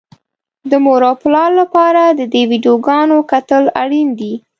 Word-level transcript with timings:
د 0.69 0.71
مور 0.85 1.01
او 1.09 1.15
پلار 1.23 1.49
لپاره 1.61 2.03
د 2.09 2.21
دې 2.33 2.43
ويډيوګانو 2.49 3.17
کتل 3.31 3.63
اړين 3.81 4.09
دي. 4.19 4.33